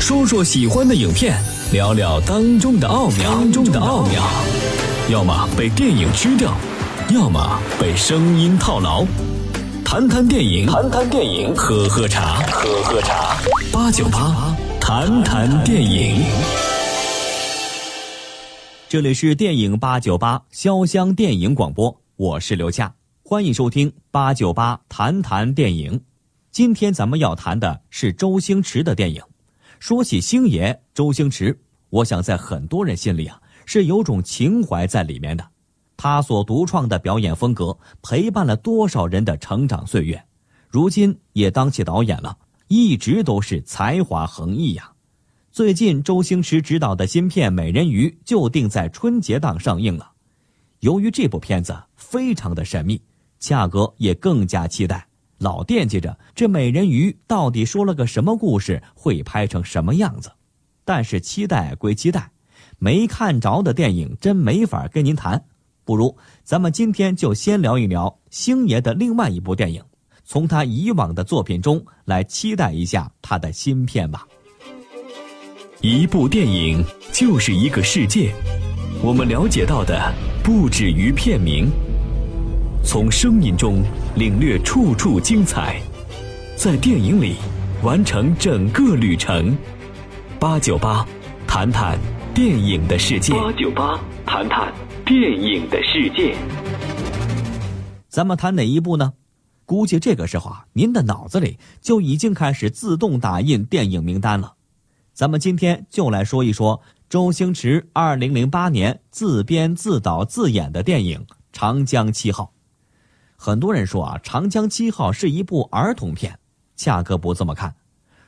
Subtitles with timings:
[0.00, 1.38] 说说喜欢的影片，
[1.72, 3.30] 聊聊当中的奥妙。
[3.30, 4.24] 当中的奥妙，
[5.10, 6.52] 要么被电影吃掉，
[7.14, 9.04] 要么被声音套牢。
[9.84, 13.36] 谈谈电影，谈谈电影，喝喝茶，喝喝茶。
[13.70, 16.24] 八九八，谈谈电影。
[18.88, 26.00] 这里是电影八九八潇湘电影广播，我是刘夏，欢迎收听八九八谈谈电影。
[26.50, 29.22] 今天咱们要谈的是周星驰的电影。
[29.80, 35.50] 说起星爷周星驰，我想在很多人心里啊是有种情怀在里面的。
[35.96, 40.22] 他所独创的表演风格陪伴了多少人的成长岁月，
[40.68, 42.36] 如今也当起导演了，
[42.68, 44.92] 一直都是才华横溢呀。
[45.50, 50.12] 最近周星驰执导的新片《美人鱼》就定在春节档上映了。
[50.80, 53.00] 由于这部片子非常的神秘，
[53.38, 55.06] 价格也更加期待，
[55.40, 60.30] 老惦记着这美人鱼到底说了个什么故事，会拍成什么样子。
[60.84, 62.30] 但是期待归期待，
[62.78, 65.42] 没看着的电影真没法跟您谈。
[65.82, 69.82] 不如咱们今天就先聊一聊星爷的另外一部电影，
[70.24, 74.28] 从他以往的作品中来期待一下他的新片吧。
[75.80, 78.30] 一部电影就是一个世界，
[79.02, 80.12] 我们了解到的
[80.44, 81.70] 不止于片名，
[82.84, 83.82] 从声音中
[84.16, 85.80] 领略处处精彩，
[86.56, 87.36] 在电影里
[87.82, 89.56] 完成整个旅程。
[90.40, 91.06] 八九八，
[91.46, 91.96] 谈谈
[92.34, 93.32] 电影的世界。
[93.34, 94.72] 八九八，谈谈。
[95.06, 96.36] 电影的世界，
[98.08, 99.14] 咱们谈哪一部呢？
[99.64, 104.54] 估计这个时候啊，您的脑子里就已经开始自动打印电影名单了。
[105.12, 111.18] 咱们今天就来说一说周星驰二零零八年自编自导自演的电影
[111.52, 112.52] 《长江七号》。
[113.42, 116.38] 很多人说啊，《长江七号》是一部儿童片，
[116.76, 117.74] 恰哥不这么看。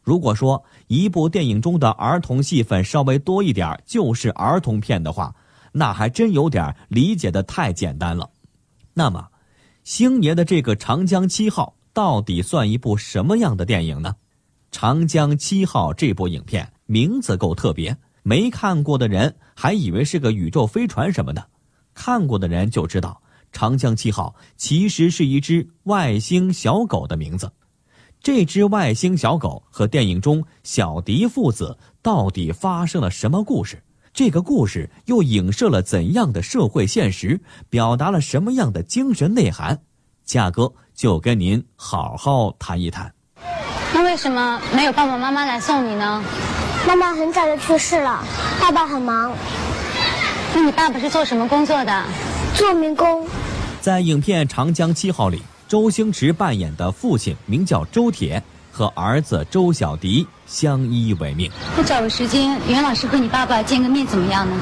[0.00, 5.34] 如果说一部电影中的儿童戏份稍微多一点就是儿童片的话，
[5.72, 8.30] 那还真有点理解的太简单了。
[8.94, 9.28] 那么，
[9.82, 14.16] 星爷的这个《长江七号》到底算一部什么样的电影呢？
[14.74, 21.46] 《长江七号》这部影片名字够特别，没看过的人还以为是个宇宙飞船什么的，
[21.92, 23.20] 看过的人就知道，
[23.54, 27.50] 《长江七号》其实是一只外星小狗的名字。
[28.20, 33.82] 这只外星小狗和电影中小迪父子到底发生了什么故事？
[34.12, 39.80] 这个故事又影射了怎样的社会现实，表达了什么样的精神内涵？
[40.24, 43.12] 价哥就跟您好好谈一谈。
[43.92, 46.22] 那为什么没有爸爸妈妈来送你呢？
[46.86, 48.24] 妈妈很早就去世了，
[48.60, 49.34] 爸爸很忙。
[50.54, 52.04] 那你爸爸是做什么工作的？
[52.54, 53.26] 做民工。
[53.84, 58.42] 在影片《长江七号》里，周星驰扮演的父亲名叫周铁。
[58.72, 61.50] 和儿子周小迪相依为命。
[61.76, 64.56] 不找个时间，袁老师和你爸爸见个面怎么样呢？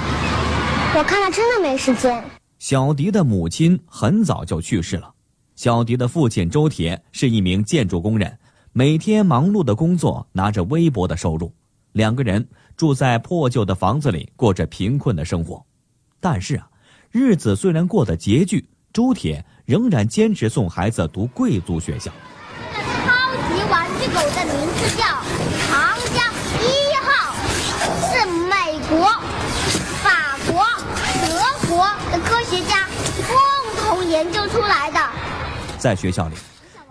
[0.97, 2.23] 我看他真的没时间。
[2.59, 5.13] 小迪的母亲很早就去世了，
[5.55, 8.37] 小迪的父亲周铁是一名建筑工人，
[8.73, 11.55] 每天忙碌的工作，拿着微薄的收入。
[11.93, 12.45] 两个人
[12.77, 15.65] 住在破旧的房子里，过着贫困的生活。
[16.19, 16.69] 但是啊，
[17.13, 22.13] 日子虽然过得拮据，周铁仍然坚持送孩子读贵族学校。
[22.75, 25.05] 超级玩具狗的名字叫
[25.67, 26.23] 长江
[26.61, 26.63] 一
[27.01, 27.35] 号，
[28.13, 29.09] 是美国、
[30.03, 30.63] 法国、
[31.23, 32.87] 德国的科学家
[33.27, 33.35] 共
[33.83, 35.01] 同研究出来的。
[35.79, 36.37] 在学校里，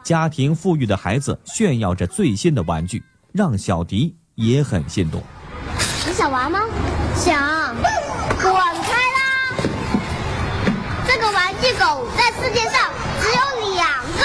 [0.03, 5.21] 家庭富裕的孩子炫耀着最新的玩具，让小迪也很心动。
[6.07, 6.59] 你想玩吗？
[7.15, 7.75] 想。
[8.41, 8.51] 滚
[11.81, 14.21] 狗在世界上只有两个，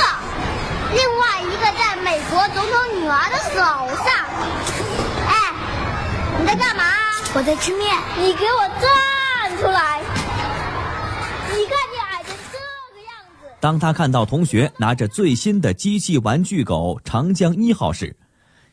[0.94, 2.77] 另外一个在美国总统。
[3.00, 3.55] 女儿的手
[4.05, 4.06] 上，
[5.28, 5.55] 哎，
[6.39, 6.83] 你在干嘛？
[7.34, 7.97] 我在吃面。
[8.19, 10.03] 你给我站出来！
[11.50, 12.59] 你看你矮成这
[12.94, 13.49] 个样子。
[13.61, 18.15] 当他看到同学拿着最新的机器玩具狗长江一号时，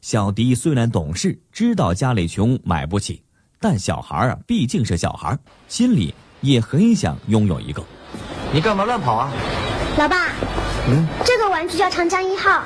[0.02, 3.24] 小迪虽然懂事，知道家里穷买不起，
[3.62, 5.38] 但小孩啊毕竟是小孩，
[5.70, 7.82] 心里也很想拥有一个。
[8.54, 9.32] 你干嘛乱跑啊？
[9.98, 10.28] 老爸，
[10.88, 12.62] 嗯，这个玩具叫长江一号。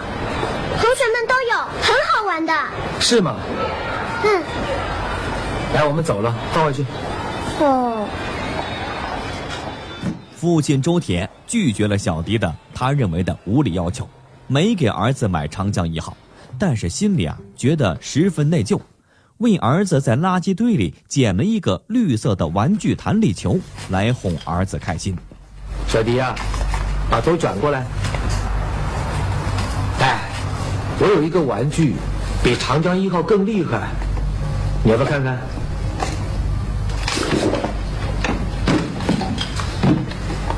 [0.82, 2.54] 同学们都有，很好玩的。
[3.00, 3.38] 是吗？
[4.26, 4.44] 嗯。
[5.74, 6.86] 来，我们走了，放回去。
[7.62, 8.06] 哦。
[10.36, 14.08] 父亲周铁拒绝了小迪的他认为的无理要求，
[14.46, 16.18] 没给儿子买长江一号，
[16.60, 18.78] 但是心里啊觉得十分内疚，
[19.38, 23.58] 为儿子在垃圾堆里捡了一个绿色的玩具弹力球
[23.90, 25.18] 来哄儿子开心。
[25.88, 26.36] 小迪啊，
[27.10, 27.86] 把头转过来。
[30.00, 30.20] 哎
[31.00, 31.96] 我有一个玩具，
[32.44, 33.88] 比长江一号更厉害，
[34.84, 35.38] 你要不要看看？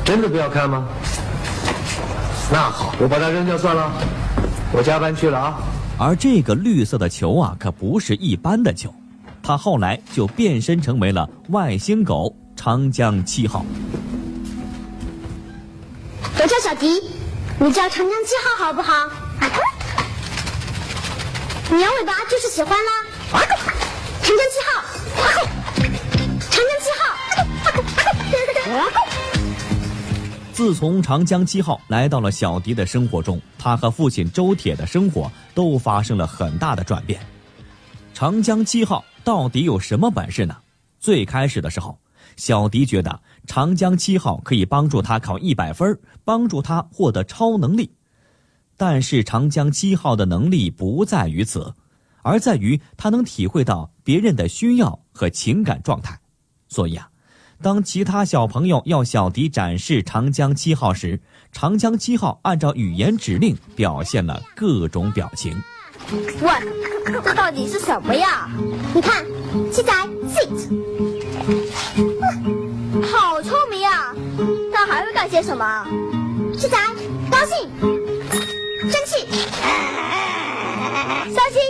[0.04, 0.88] 真的不要看吗？
[2.52, 3.92] 那好，我把它扔掉算了。
[4.72, 5.58] 我加班去了啊。
[5.98, 8.92] 而这个绿色的球啊，可不是一般的球，
[9.42, 13.64] 它后来就变身成为了外星狗长江七号。
[16.42, 17.02] 我叫小迪，
[17.58, 18.94] 你叫长江七号好不好？
[21.70, 23.04] 你摇尾巴就是喜欢啦。
[24.22, 24.82] 长江七号，
[26.50, 27.02] 长江七号。
[30.54, 37.20] 自从长江七号来到了小迪的生活中，他和父亲周铁的生活都发生了很大的转变。
[38.14, 40.56] 长江七号到底有什么本事呢？
[40.98, 41.98] 最开始的时候，
[42.40, 47.92] 小迪觉得长江七号可以帮助他考一百分，帮助他获得超能力。
[48.78, 51.74] 但是长江七号的能力不在于此，
[52.22, 56.18] 而在于他能体会到别人的需要和情感状态。
[56.66, 57.06] 所以啊。
[57.62, 61.20] 当其他小朋友要小迪展示长江七号时，
[61.52, 65.54] 长江七号按照语言指令表现了各种表情。
[66.40, 66.50] 喂，
[67.22, 68.48] 这到底是什么呀？
[68.94, 69.26] 你看，
[69.70, 69.92] 七仔
[70.26, 70.89] sit，
[74.90, 75.86] 还会干些什么？
[76.58, 76.76] 七仔
[77.30, 77.70] 高兴，
[78.90, 79.26] 生气，
[81.32, 81.60] 伤心。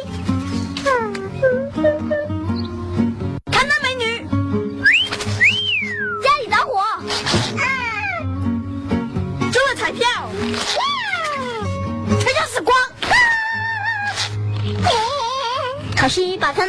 [16.00, 16.64] 小心把它，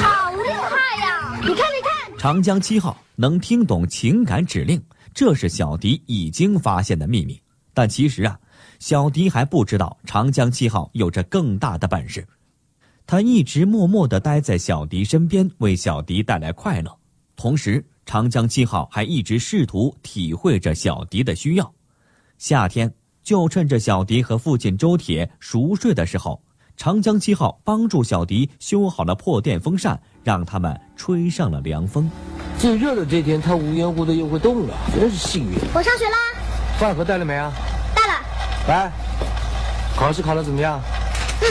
[0.00, 1.38] 好厉害呀！
[1.42, 4.82] 你看，你看，长江七号能听懂情感指令，
[5.12, 7.40] 这是小迪已经发现的秘密。
[7.72, 8.38] 但其实啊，
[8.78, 12.26] 小迪还不知道长江七号有着更大的本事。
[13.06, 16.96] 他一直默默地待在小迪身边，为小迪带来快乐。
[17.36, 21.74] 同时，长江七号还一直试图体会着小迪的需要。
[22.38, 26.42] 夏天，就趁着小迪和父亲周铁熟睡的时候。
[26.76, 32.10] 长江七号帮助小迪修好了破电风扇，让他们吹上了凉风。
[32.58, 35.58] 最热的这天，他无缘无故的又会动了，真是幸运。
[35.74, 36.16] 我上学啦。
[36.78, 37.52] 饭盒带了没啊？
[37.94, 38.14] 带了。
[38.68, 38.90] 来，
[39.96, 40.80] 考试考的怎么样？
[41.42, 41.46] 嗯。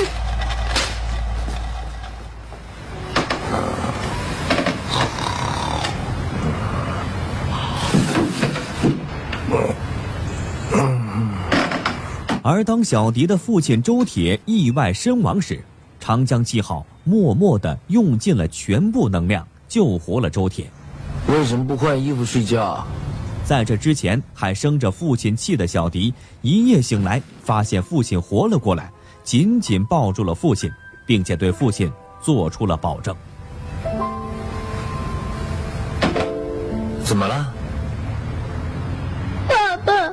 [12.45, 15.63] 而当小迪的父亲周铁意外身亡时，
[16.00, 20.69] 长江七号默默地用尽了全部能量救活了周铁。
[21.27, 22.85] 为什么不换衣服睡觉？
[23.45, 28.89] 在这之前还生着父亲气的小迪，一夜醒来发现父亲活了过来，
[29.23, 30.71] 紧紧抱住了父亲，
[31.05, 31.91] 并且对父亲
[32.21, 33.13] 做出了保证。
[37.03, 37.53] 怎么了？
[39.47, 40.07] 爸爸，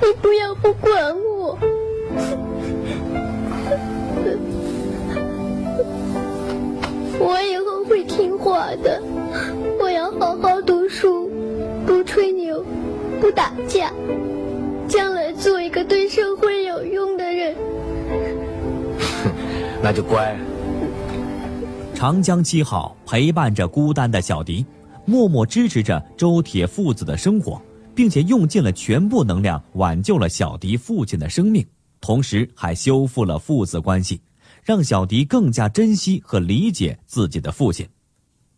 [0.00, 1.56] 你不要不管我。
[7.18, 7.55] 我以
[13.68, 13.92] 架，
[14.88, 17.56] 将来做一个对社会有用的人。
[19.82, 20.36] 那就乖。
[21.94, 24.64] 长江七号陪伴着孤单的小迪，
[25.04, 27.60] 默默支持着周铁父子的生活，
[27.94, 31.64] 并且用尽了全部能量挽救了小迪父亲的生命。
[32.00, 34.20] 同时还修复了父子关系，
[34.62, 37.88] 让小迪更加珍惜和理解自己的父亲。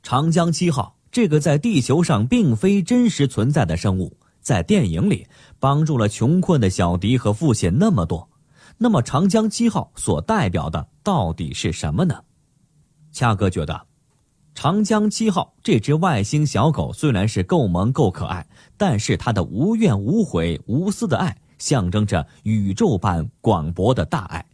[0.02, 5.26] 长江七号这个在地球上并非真实存在的生物，在电影里
[5.58, 8.28] 帮助了穷困的小迪和父亲那么多。
[8.76, 12.22] 那么长江七号所代表的到底是什么呢？
[13.12, 13.86] 恰哥觉得，
[14.54, 21.36] 长江七号这只外星小狗虽然是够萌够可爱，但是它的无怨无悔、无私的爱。
[21.58, 24.46] 象征着宇宙般广博的大爱。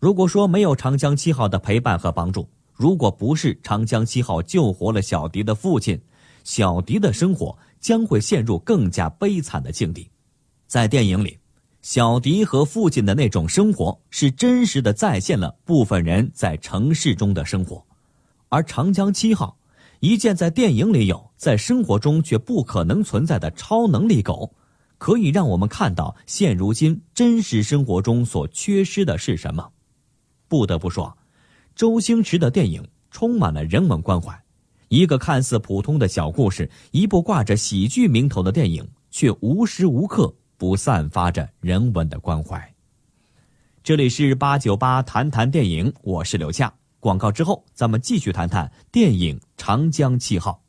[0.00, 6.02] 如果说没有长江七号的陪伴和帮助，如果不是长江七号救活了小迪的父亲，
[6.46, 10.08] 小迪的生活将会陷入更加悲惨的境地。
[10.68, 11.36] 在电影里，
[11.82, 17.84] 小迪和父亲的那种生活是真实的再现了部分人在城市中的生活，
[18.48, 19.58] 而长江七号，
[19.98, 24.54] 一件在电影里有，在生活中却不可能存在的超能力狗。
[24.98, 29.72] 可以让我们看到现如今真实生活中所缺失的是什么。
[30.46, 31.18] 不得不说，
[31.74, 34.45] 周星驰的电影充满了人文关怀。
[34.88, 42.72] 一个看似普通的小故事，一部挂着喜剧名头的电影，却无时无刻不散发着人文的关怀。
[43.82, 46.72] 这里是八九八谈谈电影，我是刘夏。
[47.00, 50.62] 广告之后，咱们继续谈谈电影《长江七号》。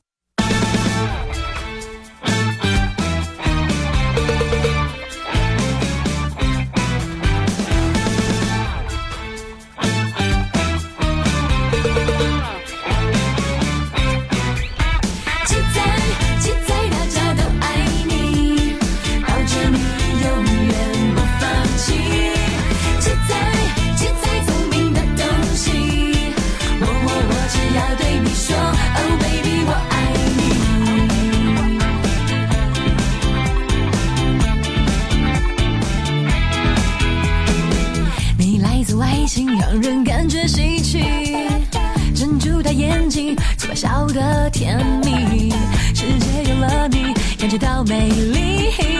[47.58, 48.97] 到美丽。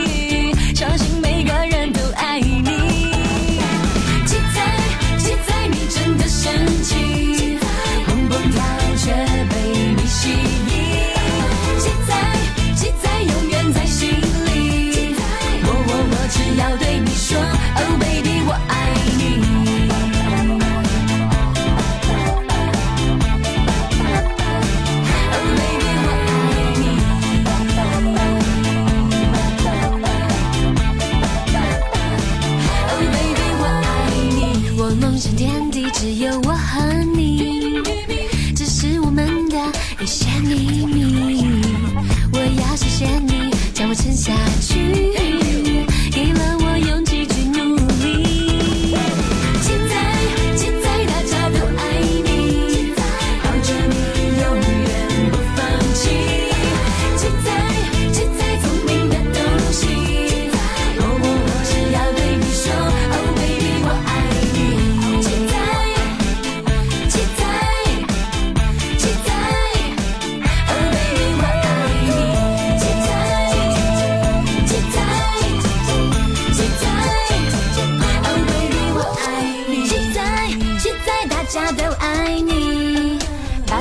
[35.38, 35.77] dandy.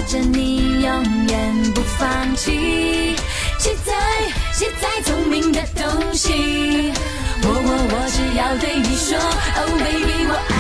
[0.08, 3.16] 着你永远不放弃。
[3.60, 3.94] 弃在
[4.54, 6.32] 弃在聪明的东西
[7.44, 10.57] 我我我只要对你说 oh baby 我爱